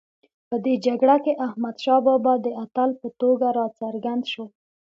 [0.49, 4.45] په دې جګړه کې احمدشاه بابا د اتل په توګه راڅرګند شو.